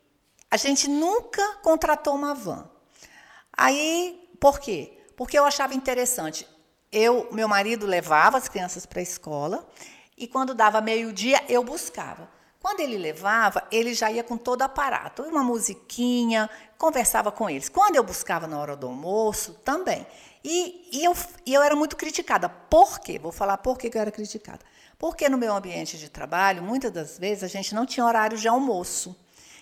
[0.49, 2.69] a gente nunca contratou uma van.
[3.51, 4.97] Aí, por quê?
[5.17, 6.47] Porque eu achava interessante.
[6.89, 9.67] Eu, meu marido levava as crianças para a escola
[10.17, 12.36] e quando dava meio-dia eu buscava.
[12.67, 17.69] Quando ele levava, ele já ia com todo o aparato, uma musiquinha, conversava com eles.
[17.69, 20.05] Quando eu buscava na hora do almoço, também.
[20.43, 22.49] E, e eu, e eu era muito criticada.
[22.49, 23.17] Por quê?
[23.17, 24.65] Vou falar por que eu era criticada.
[24.99, 28.49] Porque no meu ambiente de trabalho, muitas das vezes, a gente não tinha horário de
[28.49, 29.17] almoço.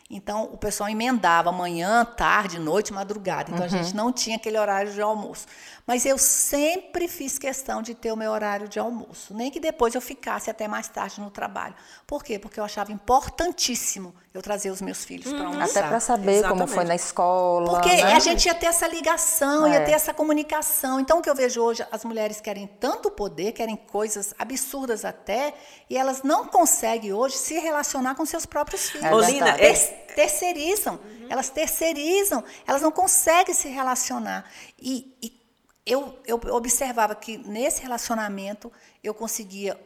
[0.10, 3.52] Então, o pessoal emendava manhã, tarde, noite, madrugada.
[3.52, 5.48] Então, a gente não tinha aquele horário de almoço.
[5.88, 9.34] Mas eu sempre fiz questão de ter o meu horário de almoço.
[9.34, 11.74] Nem que depois eu ficasse até mais tarde no trabalho.
[12.06, 12.38] Por quê?
[12.38, 15.80] Porque eu achava importantíssimo eu trazer os meus filhos para almoçar.
[15.80, 16.74] Até para saber como Exatamente.
[16.74, 17.70] foi na escola.
[17.72, 18.14] Porque né?
[18.14, 19.86] a gente ia ter essa ligação, ia É.
[19.86, 21.00] ter essa comunicação.
[21.00, 25.54] Então, o que eu vejo hoje, as mulheres querem tanto poder, querem coisas absurdas até,
[25.90, 29.06] e elas não conseguem hoje se relacionar com seus próprios filhos.
[29.06, 29.64] É verdade.
[29.64, 31.00] é- Ter- terceirizam.
[31.30, 34.46] Elas terceirizam, elas não conseguem se relacionar.
[34.80, 35.42] E, e
[35.86, 38.72] eu, eu observava que nesse relacionamento
[39.04, 39.80] eu conseguia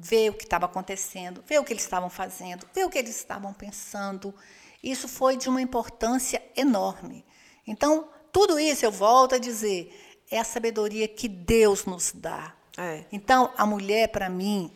[0.00, 3.16] ver o que estava acontecendo, ver o que eles estavam fazendo, ver o que eles
[3.16, 4.34] estavam pensando.
[4.82, 7.24] Isso foi de uma importância enorme.
[7.66, 12.54] Então, tudo isso, eu volto a dizer, é a sabedoria que Deus nos dá.
[12.78, 13.04] É.
[13.12, 14.72] Então, a mulher, para mim,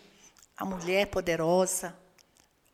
[0.56, 1.96] a mulher poderosa,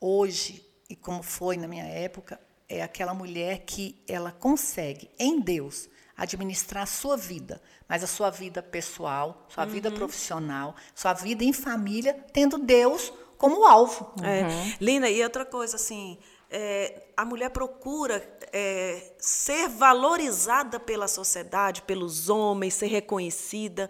[0.00, 5.88] hoje, e como foi na minha época, é aquela mulher que ela consegue, em Deus,
[6.20, 11.52] administrar a sua vida, mas a sua vida pessoal, sua vida profissional, sua vida em
[11.52, 14.12] família, tendo Deus como alvo.
[14.22, 14.76] É.
[14.78, 16.18] Lina, e outra coisa, assim,
[16.50, 23.88] é, a mulher procura é, ser valorizada pela sociedade, pelos homens, ser reconhecida,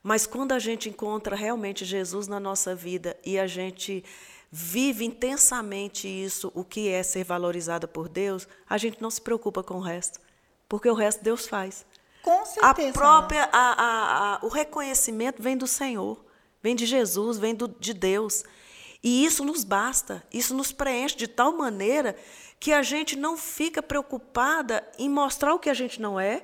[0.00, 4.04] mas quando a gente encontra realmente Jesus na nossa vida e a gente
[4.48, 9.64] vive intensamente isso, o que é ser valorizada por Deus, a gente não se preocupa
[9.64, 10.20] com o resto,
[10.68, 11.84] porque o resto Deus faz.
[12.22, 12.92] Com A certeza.
[12.92, 16.24] própria, a, a- a- o reconhecimento vem do Senhor,
[16.62, 18.44] vem de Jesus, vem do- de Deus.
[19.02, 22.16] E isso nos basta, isso nos preenche de tal maneira
[22.58, 26.42] que a gente não fica preocupada em mostrar o que a gente não é,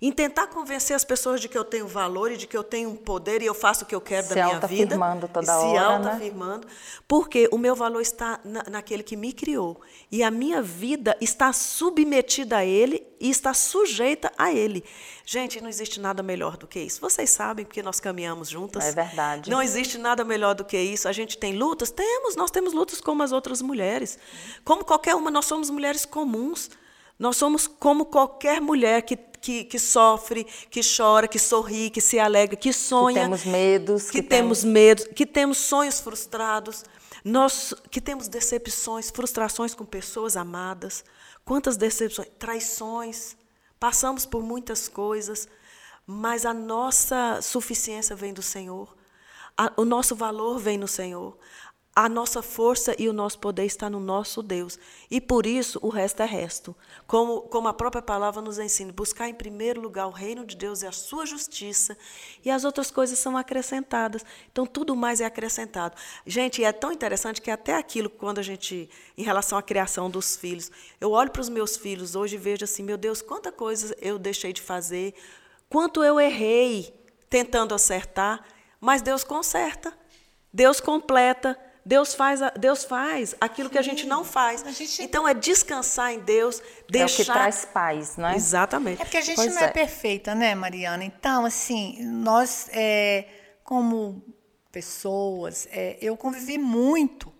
[0.00, 2.88] em tentar convencer as pessoas de que eu tenho valor e de que eu tenho
[2.88, 4.94] um poder e eu faço o que eu quero Se da minha vida.
[4.94, 6.06] autoafirmando toda se hora, né?
[6.06, 6.66] autoafirmando,
[7.06, 9.80] porque o meu valor está na, naquele que me criou.
[10.10, 14.82] E a minha vida está submetida a Ele e está sujeita a Ele.
[15.26, 17.00] Gente, não existe nada melhor do que isso.
[17.00, 18.84] Vocês sabem, porque nós caminhamos juntas.
[18.86, 19.50] É verdade.
[19.50, 21.06] Não existe nada melhor do que isso.
[21.06, 21.90] A gente tem lutas?
[21.90, 24.18] Temos, nós temos lutas como as outras mulheres.
[24.64, 26.70] Como qualquer uma, nós somos mulheres comuns.
[27.20, 32.18] Nós somos como qualquer mulher que, que, que sofre, que chora, que sorri, que se
[32.18, 33.22] alegra, que sonha.
[33.24, 36.82] temos medos, Que, que temos medos, que temos sonhos frustrados,
[37.22, 41.04] nós que temos decepções, frustrações com pessoas amadas.
[41.44, 43.36] Quantas decepções, traições.
[43.78, 45.46] Passamos por muitas coisas,
[46.06, 48.96] mas a nossa suficiência vem do Senhor.
[49.56, 51.36] A- o nosso valor vem no Senhor.
[52.02, 54.78] A nossa força e o nosso poder está no nosso Deus.
[55.10, 56.74] E por isso o resto é resto.
[57.06, 60.80] Como, como a própria palavra nos ensina, buscar em primeiro lugar o reino de Deus
[60.80, 61.94] e a sua justiça,
[62.42, 64.24] e as outras coisas são acrescentadas.
[64.50, 65.94] Então tudo mais é acrescentado.
[66.24, 70.34] Gente, é tão interessante que até aquilo, quando a gente, em relação à criação dos
[70.36, 73.94] filhos, eu olho para os meus filhos hoje e vejo assim, meu Deus, quanta coisa
[74.00, 75.12] eu deixei de fazer,
[75.68, 76.94] quanto eu errei
[77.28, 78.42] tentando acertar,
[78.80, 79.92] mas Deus conserta,
[80.50, 84.62] Deus completa, Deus faz, Deus faz aquilo que a gente não faz.
[84.76, 87.32] Gente- Então é descansar em Deus, É o que deixar.
[87.32, 88.36] traz paz, não é?
[88.36, 89.00] Exatamente.
[89.00, 89.64] É porque a gente Pois não é.
[89.66, 89.68] é.
[89.68, 91.04] perfeita, né, Mariana?
[91.04, 93.26] Então, assim, nós, é,
[93.64, 94.22] como
[94.70, 97.32] pessoas, é, eu convivi muito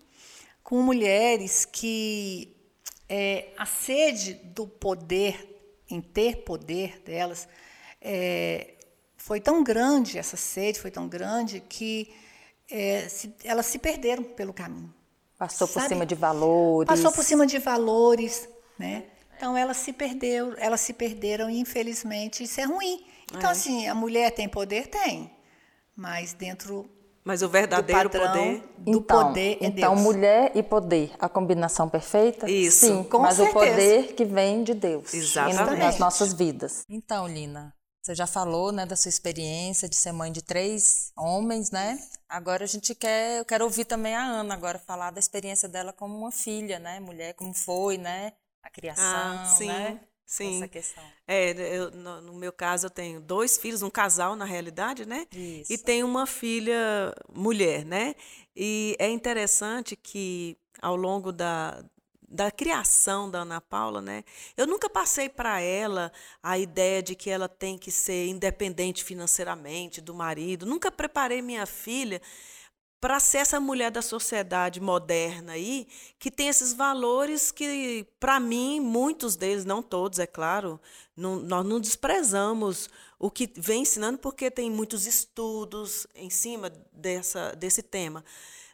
[0.63, 2.55] com mulheres que
[3.07, 5.47] é, a sede do poder,
[5.89, 7.47] em ter poder delas,
[8.01, 8.73] é,
[9.17, 12.11] foi tão grande, essa sede foi tão grande, que
[12.71, 14.93] é, se, elas se perderam pelo caminho.
[15.37, 16.87] Passou por cima de valores.
[16.87, 19.05] Passou por cima de valores, né?
[19.35, 23.03] Então elas se perderam, elas se perderam e infelizmente isso é ruim.
[23.33, 23.53] Então é.
[23.53, 25.31] assim, a mulher tem poder, tem,
[25.95, 26.89] mas dentro
[27.23, 30.03] mas o verdadeiro do padrão, poder do então, poder é então Deus.
[30.03, 32.49] mulher e poder, a combinação perfeita?
[32.49, 33.57] Isso, Sim, com mas certeza.
[33.57, 35.79] o poder que vem de Deus Exatamente.
[35.79, 36.83] nas nossas vidas.
[36.89, 41.69] Então, Lina, você já falou, né, da sua experiência de ser mãe de três homens,
[41.69, 41.99] né?
[42.27, 45.93] Agora a gente quer, eu quero ouvir também a Ana agora falar da experiência dela
[45.93, 48.33] como uma filha, né, mulher, como foi, né,
[48.63, 49.99] a criação, Ah, sim, né?
[50.25, 50.57] sim.
[50.57, 51.03] Essa questão.
[51.27, 55.27] É, eu, no, no meu caso, eu tenho dois filhos, um casal, na realidade, né?
[55.31, 55.71] Isso.
[55.71, 58.15] E tenho uma filha mulher, né?
[58.55, 61.83] E é interessante que, ao longo da,
[62.31, 64.23] da criação da Ana Paula, né?
[64.55, 69.99] Eu nunca passei para ela a ideia de que ela tem que ser independente financeiramente
[69.99, 70.65] do marido.
[70.65, 72.21] Nunca preparei minha filha
[73.01, 75.87] para ser essa mulher da sociedade moderna aí,
[76.19, 80.79] que tem esses valores que, para mim, muitos deles, não todos, é claro,
[81.17, 82.89] não- nós não desprezamos
[83.19, 88.23] o que vem ensinando, porque tem muitos estudos em cima dessa, desse tema.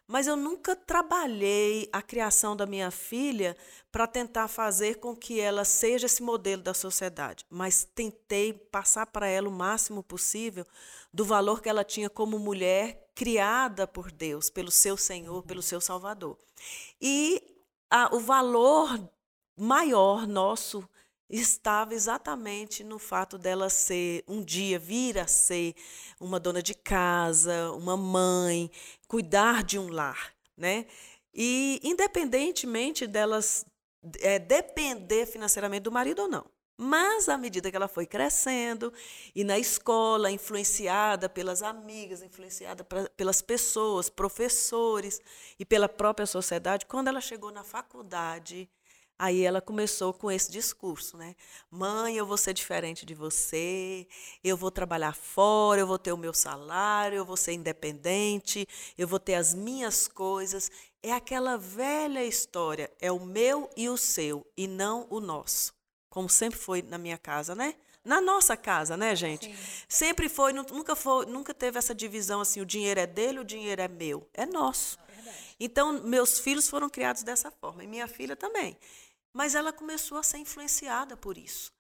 [0.07, 3.57] Mas eu nunca trabalhei a criação da minha filha
[3.91, 9.27] para tentar fazer com que ela seja esse modelo da sociedade, mas tentei passar para
[9.27, 10.65] ela o máximo possível
[11.13, 15.81] do valor que ela tinha como mulher criada por Deus, pelo seu Senhor, pelo seu
[15.81, 16.37] Salvador.
[17.01, 17.43] E
[17.89, 18.97] a- o valor
[19.57, 20.87] maior nosso
[21.29, 25.75] estava exatamente no fato dela ser, um dia, vir a ser
[26.19, 28.71] uma dona de casa, uma mãe,
[29.07, 30.85] cuidar de um lar, né?
[31.33, 33.65] E independentemente delas
[34.21, 36.45] é, depender financeiramente do marido ou não.
[36.79, 38.93] Mas à medida que ela foi crescendo
[39.33, 45.19] e na escola, influenciada pelas amigas, influenciada pra- pelas pessoas, professores
[45.57, 48.69] e pela própria sociedade, quando ela chegou na faculdade,
[49.19, 51.35] Aí ela começou com esse discurso, né?
[51.71, 54.07] Mãe, eu vou ser diferente de você,
[54.43, 59.07] eu vou trabalhar fora, eu vou ter o meu salário, eu vou ser independente, eu
[59.07, 60.69] vou ter as minhas coisas.
[61.01, 65.73] É aquela velha história, é o meu e o seu, e não o nosso.
[66.09, 67.73] Como sempre foi na minha casa, né?
[68.05, 69.53] Na nossa casa, né, gente?
[69.89, 73.43] Sempre foi, nu- nunca foi, nunca teve essa divisão assim, o dinheiro é dele, o
[73.43, 74.27] dinheiro é meu.
[74.33, 74.97] É nosso.
[75.59, 78.77] Então, meus filhos foram criados dessa forma, e minha filha também.
[79.37, 81.71] Mas ela começou a ser influenciada por isso.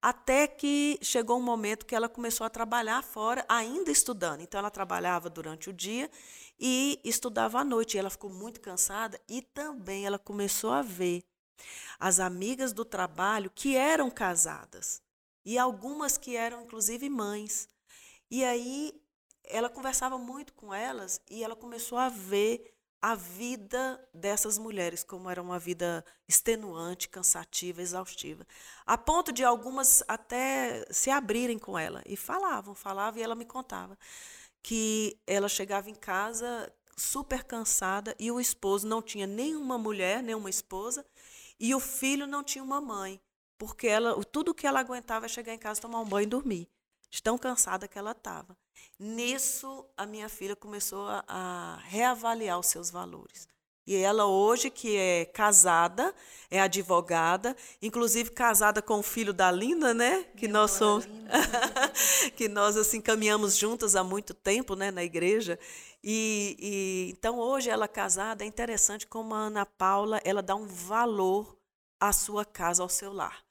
[0.00, 4.40] Até que chegou um momento que ela começou a trabalhar fora, ainda estudando.
[4.40, 6.10] Então, ela trabalhava durante o dia
[6.58, 7.96] e estudava à noite.
[7.96, 11.22] E ela ficou muito cansada e também ela começou a ver
[12.00, 15.02] as amigas do trabalho que eram casadas
[15.44, 17.68] e algumas que eram, inclusive, mães.
[18.30, 18.98] E aí
[19.44, 25.28] ela conversava muito com elas e ela começou a ver a vida dessas mulheres como
[25.28, 28.46] era uma vida extenuante, cansativa, exaustiva,
[28.86, 33.44] a ponto de algumas até se abrirem com ela e falavam, falavam e ela me
[33.44, 33.98] contava
[34.62, 40.48] que ela chegava em casa super cansada e o esposo não tinha nenhuma mulher, nenhuma
[40.48, 41.04] esposa
[41.58, 43.20] e o filho não tinha uma mãe,
[43.58, 46.68] porque ela, tudo que ela aguentava é chegar em casa, tomar um banho e dormir,
[47.10, 48.56] de tão cansada que ela estava.
[48.98, 53.48] Nisso, a minha filha começou a, a reavaliar os seus valores.
[53.84, 56.14] E ela hoje, que é casada,
[56.48, 60.22] é advogada, inclusive casada com o filho da Linda, né?
[60.36, 61.04] Que nós somos,
[62.36, 65.58] que nós assim caminhamos juntas há muito tempo, né, na igreja.
[66.02, 70.66] E, e então hoje ela casada é interessante como a Ana Paula ela dá um
[70.66, 71.56] valor
[71.98, 73.44] à sua casa, ao seu lar.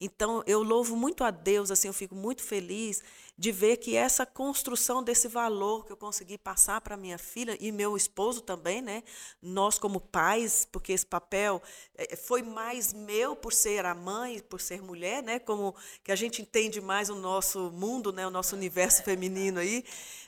[0.00, 3.02] Então eu louvo muito a Deus, assim eu fico muito feliz
[3.36, 7.72] de ver que essa construção desse valor que eu consegui passar para minha filha e
[7.72, 9.02] meu esposo também, né?
[9.40, 11.62] Nós como pais, porque esse papel
[11.96, 15.38] eh, foi mais meu por ser a mãe, por ser mulher, né?
[15.38, 18.26] Como que a gente entende mais o nosso mundo, né?
[18.26, 19.84] O nosso universo feminino aí.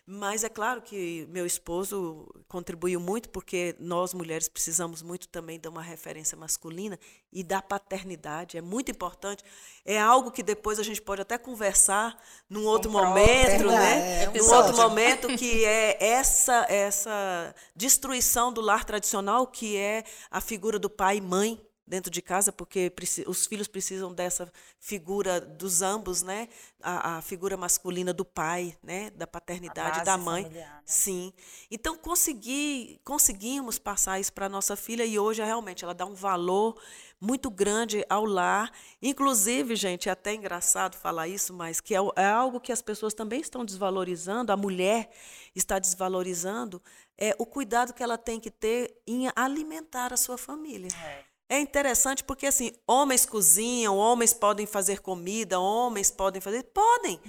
[0.06, 5.66] Mas é claro que meu esposo contribuiu muito porque nós mulheres precisamos muito também de
[5.66, 6.98] uma referência masculina
[7.32, 9.42] e da paternidade, é muito importante.
[9.82, 14.20] É algo que depois a gente pode até conversar num outro momento, verdade, né?
[14.20, 14.56] é, episódio.
[14.56, 20.90] outro momento que é essa essa destruição do lar tradicional, que é a figura do
[20.90, 22.92] pai e mãe dentro de casa, porque
[23.26, 24.50] os filhos precisam dessa
[24.80, 26.48] figura dos ambos, né?
[26.82, 29.10] A, a figura masculina do pai, né?
[29.10, 30.44] Da paternidade da mãe.
[30.44, 30.82] familiar, né?
[30.86, 31.32] Sim.
[31.70, 36.80] Então consegui, conseguimos passar isso para nossa filha e hoje realmente ela dá um valor
[37.24, 38.70] muito grande ao lar.
[39.00, 43.14] Inclusive, gente, é até engraçado falar isso, mas que é, é algo que as pessoas
[43.14, 45.10] também estão desvalorizando, a mulher
[45.54, 46.82] está desvalorizando,
[47.16, 50.88] é o cuidado que ela tem que ter em alimentar a sua família.
[51.02, 51.24] É.
[51.46, 57.20] É interessante porque assim, homens cozinham, homens podem fazer comida, homens podem fazer, podem.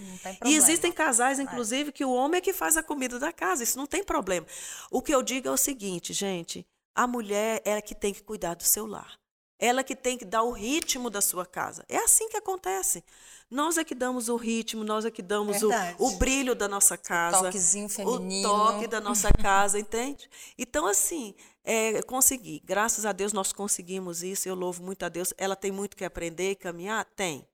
[0.46, 1.44] E existem casais, é.
[1.44, 1.92] inclusive, é.
[1.92, 3.64] que o homem é que faz a comida da casa.
[3.64, 4.48] Isso não tem problema.
[4.90, 6.66] O que eu digo é o seguinte, gente:
[6.96, 9.20] a mulher é que tem que cuidar do seu lar.
[9.58, 11.86] Ela que tem que dar o ritmo da sua casa.
[11.88, 13.04] É assim que acontece.
[13.50, 16.98] Nós é que damos o ritmo, nós é que damos o, o, brilho da nossa
[16.98, 17.38] casa.
[17.38, 18.50] O toquezinho feminino.
[18.50, 20.30] O toque da nossa casa, entende?
[20.58, 22.62] Então, assim, é, consegui.
[22.66, 24.50] Graças a Deus nós conseguimos isso.
[24.50, 25.34] Eu louvo muito a Deus.
[25.38, 27.06] Ela tem muito que aprender e caminhar?
[27.16, 27.48] Tem.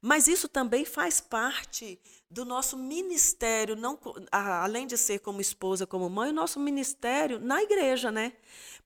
[0.00, 2.00] Mas isso também faz parte
[2.30, 3.98] do nosso ministério, não,
[4.30, 8.34] além de ser como esposa, como mãe, o nosso ministério na igreja, né?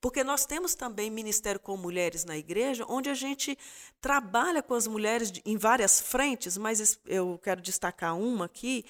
[0.03, 3.57] Porque nós temos também ministério com mulheres na igreja, onde a gente
[4.01, 8.85] trabalha com as mulheres em várias frentes, mas eu quero destacar uma aqui,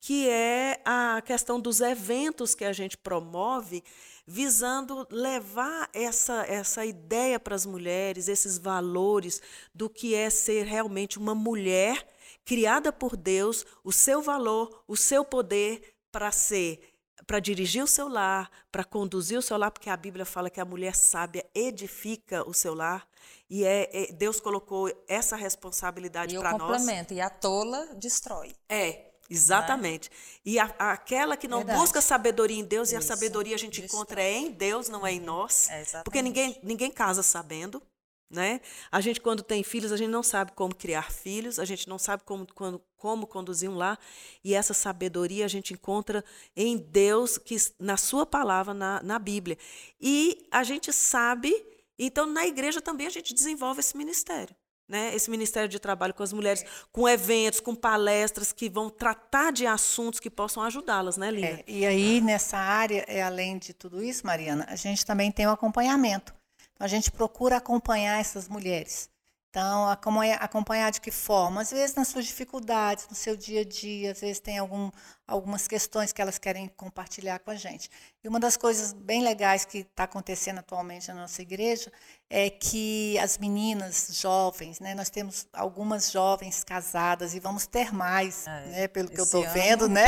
[0.00, 3.82] que é a questão dos eventos que a gente promove,
[4.24, 9.42] visando levar essa, essa ideia para as mulheres, esses valores
[9.74, 12.06] do que é ser realmente uma mulher
[12.44, 16.91] criada por Deus, o seu valor, o seu poder para ser
[17.26, 20.60] para dirigir o seu lar, para conduzir o seu lar, porque a Bíblia fala que
[20.60, 23.06] a mulher sábia edifica o seu lar.
[23.48, 26.60] E é, é Deus colocou essa responsabilidade para nós.
[26.60, 28.54] E complemento, e a tola destrói.
[28.68, 30.10] É, Exatamente.
[30.10, 30.16] Né?
[30.44, 31.78] E a, aquela que não Verdade.
[31.78, 32.96] busca sabedoria em Deus, Isso.
[32.96, 34.02] e a sabedoria a gente Destrói.
[34.02, 35.70] encontra é em Deus, não é em nós.
[35.70, 37.82] É porque ninguém, ninguém casa sabendo.
[38.30, 38.62] Né?
[38.90, 41.98] A gente, quando tem filhos, a gente não sabe como criar filhos, a gente não
[41.98, 43.98] sabe como, como, como conduzir um lar,
[44.44, 46.24] e essa sabedoria a gente encontra
[46.54, 49.58] em Deus, que na Sua palavra, na, na Bíblia.
[50.00, 51.52] E a gente sabe,
[51.98, 54.54] então na igreja também a gente desenvolve esse ministério.
[54.88, 59.50] Né, esse Ministério de Trabalho com as mulheres, com eventos, com palestras que vão tratar
[59.50, 61.48] de assuntos que possam ajudá-las, né, Lina?
[61.48, 65.46] É, e aí, nessa área, é, além de tudo isso, Mariana, a gente também tem
[65.46, 66.34] o um acompanhamento.
[66.74, 69.11] Então, a gente procura acompanhar essas mulheres.
[69.52, 71.60] Então, acompanhar de que forma?
[71.60, 74.90] Às vezes nas suas dificuldades, no seu dia a dia, às vezes tem algum,
[75.26, 77.90] algumas questões que elas querem compartilhar com a gente.
[78.24, 81.92] E uma das coisas bem legais que está acontecendo atualmente na nossa igreja
[82.30, 88.46] é que as meninas jovens, né, nós temos algumas jovens casadas e vamos ter mais,
[88.46, 90.06] é, né, pelo que eu estou vendo, né?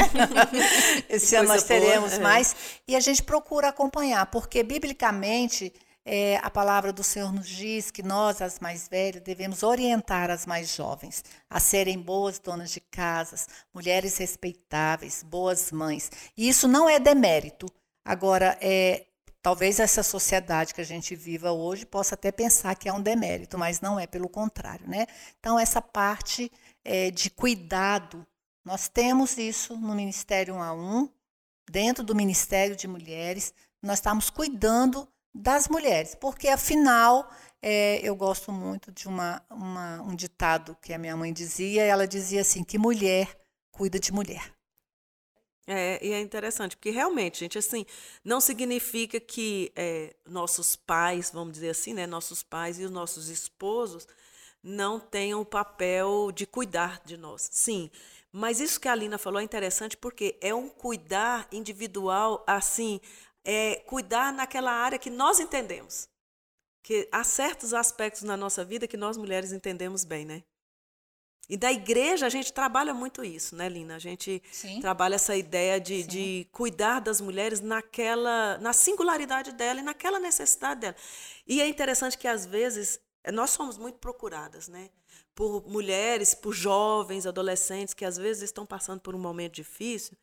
[1.06, 2.22] Esse ano nós teremos boa, é.
[2.22, 2.56] mais.
[2.88, 5.70] E a gente procura acompanhar, porque biblicamente
[6.04, 10.44] é, a palavra do Senhor nos diz que nós, as mais velhas, devemos orientar as
[10.44, 16.10] mais jovens a serem boas donas de casas, mulheres respeitáveis, boas mães.
[16.36, 17.66] E isso não é demérito.
[18.04, 19.06] Agora, é,
[19.40, 23.56] talvez essa sociedade que a gente viva hoje possa até pensar que é um demérito,
[23.56, 24.86] mas não é, pelo contrário.
[24.86, 25.06] Né?
[25.40, 26.52] Então, essa parte
[26.84, 28.26] é, de cuidado,
[28.62, 31.08] nós temos isso no Ministério 1 a 1,
[31.70, 37.28] dentro do Ministério de Mulheres, nós estamos cuidando das mulheres, porque afinal
[37.60, 42.06] é, eu gosto muito de uma, uma, um ditado que a minha mãe dizia, ela
[42.06, 43.34] dizia assim que mulher
[43.72, 44.54] cuida de mulher.
[45.66, 47.86] É, e é interessante, porque realmente, gente, assim,
[48.22, 53.28] não significa que é, nossos pais, vamos dizer assim, né, nossos pais e os nossos
[53.28, 54.06] esposos
[54.62, 57.48] não tenham o papel de cuidar de nós.
[57.50, 57.90] Sim,
[58.30, 63.00] mas isso que a Alina falou é interessante porque é um cuidar individual, assim,
[63.44, 66.08] é, cuidar naquela área que nós entendemos.
[66.82, 70.42] Que há certos aspectos na nossa vida que nós mulheres entendemos bem, né?
[71.48, 73.96] E da igreja a gente trabalha muito isso, né, Lina?
[73.96, 74.80] A gente Sim.
[74.80, 80.80] trabalha essa ideia de, de cuidar das mulheres naquela, na singularidade dela e naquela necessidade
[80.80, 80.96] dela.
[81.46, 82.98] E é interessante que às vezes
[83.32, 84.90] nós somos muito procuradas, né?
[85.34, 90.16] Por mulheres, por jovens, adolescentes que às vezes estão passando por um momento difícil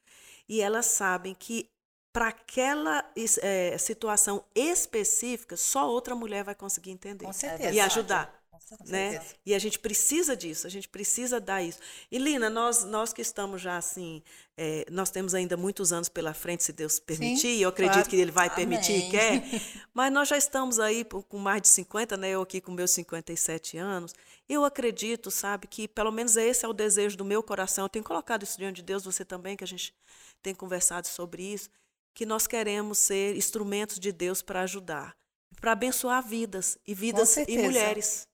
[0.47, 1.69] e elas sabem que
[2.13, 3.09] para aquela
[3.41, 7.25] é, situação específica, só outra mulher vai conseguir entender
[7.71, 8.41] e ajudar.
[8.87, 9.21] Né?
[9.45, 11.79] E a gente precisa disso, a gente precisa dar isso.
[12.09, 14.23] E Lina, nós, nós que estamos já assim,
[14.55, 18.09] é, nós temos ainda muitos anos pela frente, se Deus permitir, Sim, eu acredito claro.
[18.09, 19.43] que Ele vai permitir e quer,
[19.93, 22.29] mas nós já estamos aí com mais de 50, né?
[22.29, 24.13] eu aqui com meus 57 anos,
[24.47, 28.05] eu acredito, sabe, que pelo menos esse é o desejo do meu coração, eu tenho
[28.05, 29.93] colocado isso diante de Deus, você também, que a gente
[30.41, 31.69] tem conversado sobre isso,
[32.13, 35.15] que nós queremos ser instrumentos de Deus para ajudar,
[35.59, 38.27] para abençoar vidas e vidas e mulheres.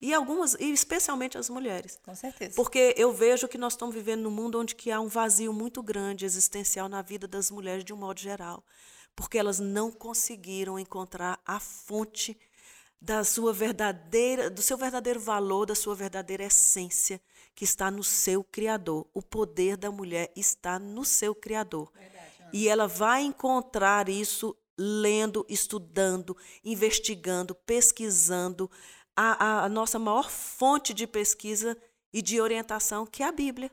[0.00, 1.96] E algumas, e especialmente as mulheres.
[2.04, 2.54] Com certeza.
[2.56, 5.80] Porque eu vejo que nós estamos vivendo num mundo onde que há um vazio muito
[5.80, 8.64] grande existencial na vida das mulheres de um modo geral,
[9.14, 12.36] porque elas não conseguiram encontrar a fonte
[13.00, 17.20] da sua verdadeira, do seu verdadeiro valor, da sua verdadeira essência
[17.54, 19.06] que está no seu criador.
[19.12, 21.92] O poder da mulher está no seu criador.
[21.94, 22.11] Verdade,
[22.52, 28.70] e ela vai encontrar isso lendo, estudando, investigando, pesquisando.
[29.14, 31.76] A, a, a nossa maior fonte de pesquisa
[32.12, 33.70] e de orientação, que é a Bíblia.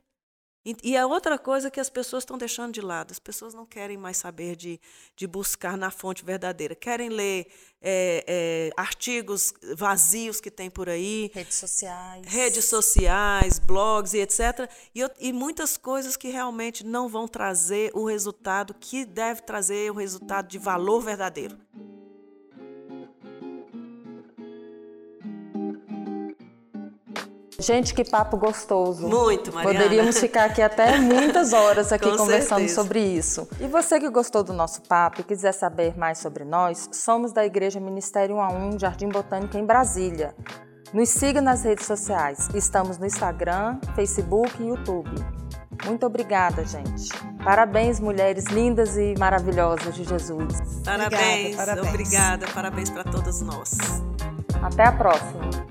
[0.83, 3.97] E, a outra coisa que as pessoas estão deixando de lado, as pessoas não querem
[3.97, 4.79] mais saber de,
[5.15, 7.47] de buscar na fonte verdadeira, querem ler
[7.81, 14.69] é, é, artigos vazios que tem por aí, redes sociais, redes sociais, blogs e etc.
[14.93, 19.95] E, e muitas coisas que realmente não vão trazer o resultado que deve trazer o
[19.95, 21.57] resultado de valor verdadeiro.
[27.59, 29.07] Gente, que papo gostoso.
[29.07, 29.83] Muito, Mariana.
[29.83, 32.75] Poderíamos ficar aqui até muitas horas aqui conversando certeza.
[32.75, 33.47] sobre isso.
[33.59, 37.45] E você que gostou do nosso papo e quiser saber mais sobre nós, somos da
[37.45, 40.33] Igreja Ministério 1 a 1 Jardim Botânico em Brasília.
[40.93, 42.49] Nos siga nas redes sociais.
[42.53, 45.11] Estamos no Instagram, Facebook e YouTube.
[45.85, 47.09] Muito obrigada, gente.
[47.43, 50.81] Parabéns, mulheres lindas e maravilhosas de Jesus.
[50.83, 53.77] Parabéns, obrigada, parabéns, obrigada, parabéns para todas nós.
[54.61, 55.68] Até a próxima.